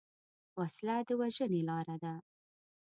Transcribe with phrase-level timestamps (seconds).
[0.59, 2.13] وسله د وژنې لاره ده